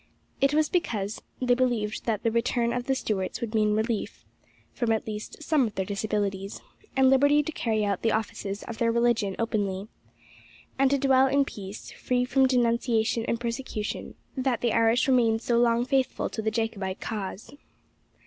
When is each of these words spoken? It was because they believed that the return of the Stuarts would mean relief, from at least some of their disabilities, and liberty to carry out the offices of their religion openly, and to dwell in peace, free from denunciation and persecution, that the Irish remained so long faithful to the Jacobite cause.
It 0.41 0.55
was 0.55 0.67
because 0.67 1.21
they 1.39 1.53
believed 1.53 2.05
that 2.05 2.23
the 2.23 2.31
return 2.31 2.73
of 2.73 2.85
the 2.87 2.95
Stuarts 2.95 3.39
would 3.39 3.53
mean 3.53 3.75
relief, 3.75 4.25
from 4.73 4.91
at 4.91 5.05
least 5.05 5.43
some 5.43 5.67
of 5.67 5.75
their 5.75 5.85
disabilities, 5.85 6.59
and 6.95 7.07
liberty 7.07 7.43
to 7.43 7.51
carry 7.51 7.85
out 7.85 8.01
the 8.01 8.11
offices 8.11 8.63
of 8.63 8.79
their 8.79 8.91
religion 8.91 9.35
openly, 9.37 9.89
and 10.79 10.89
to 10.89 10.97
dwell 10.97 11.27
in 11.27 11.45
peace, 11.45 11.91
free 11.91 12.25
from 12.25 12.47
denunciation 12.47 13.25
and 13.27 13.39
persecution, 13.39 14.15
that 14.35 14.61
the 14.61 14.73
Irish 14.73 15.07
remained 15.07 15.43
so 15.43 15.59
long 15.59 15.85
faithful 15.85 16.29
to 16.31 16.41
the 16.41 16.49
Jacobite 16.49 16.99
cause. 16.99 17.53